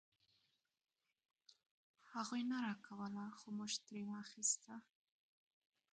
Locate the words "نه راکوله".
2.51-3.25